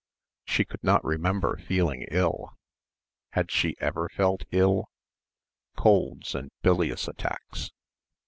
She 0.45 0.65
could 0.65 0.83
not 0.83 1.05
remember 1.05 1.57
feeling 1.57 2.07
ill. 2.09 2.57
Had 3.33 3.51
she 3.51 3.75
ever 3.79 4.09
felt 4.09 4.45
ill?... 4.51 4.89
Colds 5.77 6.33
and 6.33 6.49
bilious 6.63 7.07
attacks.... 7.07 7.69